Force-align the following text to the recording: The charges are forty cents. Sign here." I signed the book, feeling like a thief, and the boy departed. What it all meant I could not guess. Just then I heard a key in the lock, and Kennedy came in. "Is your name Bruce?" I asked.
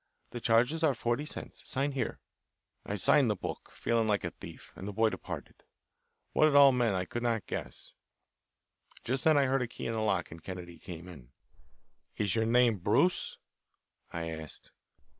The 0.31 0.41
charges 0.41 0.83
are 0.83 0.95
forty 0.95 1.27
cents. 1.27 1.61
Sign 1.69 1.91
here." 1.91 2.19
I 2.87 2.95
signed 2.95 3.29
the 3.29 3.35
book, 3.35 3.69
feeling 3.71 4.07
like 4.07 4.23
a 4.23 4.31
thief, 4.31 4.71
and 4.75 4.87
the 4.87 4.91
boy 4.91 5.09
departed. 5.09 5.61
What 6.33 6.47
it 6.47 6.55
all 6.55 6.71
meant 6.71 6.95
I 6.95 7.05
could 7.05 7.21
not 7.21 7.45
guess. 7.45 7.93
Just 9.03 9.25
then 9.25 9.37
I 9.37 9.45
heard 9.45 9.61
a 9.61 9.67
key 9.67 9.85
in 9.85 9.93
the 9.93 9.99
lock, 9.99 10.31
and 10.31 10.41
Kennedy 10.41 10.79
came 10.79 11.07
in. 11.07 11.29
"Is 12.17 12.33
your 12.33 12.47
name 12.47 12.79
Bruce?" 12.79 13.37
I 14.11 14.31
asked. 14.31 14.71